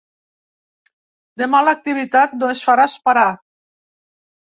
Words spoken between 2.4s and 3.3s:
es farà esperar.